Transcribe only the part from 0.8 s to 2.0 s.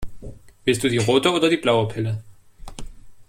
du die rote oder die blaue